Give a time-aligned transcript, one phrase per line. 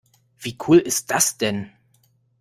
[0.39, 1.69] Wie cool ist das denn?